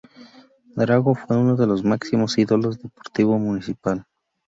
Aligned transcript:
Drago 0.75 1.13
fue 1.13 1.37
uno 1.37 1.55
de 1.55 1.67
los 1.67 1.83
máximos 1.83 2.35
ídolos 2.39 2.77
de 2.77 2.85
Deportivo 2.85 3.37
Municipal. 3.37 4.03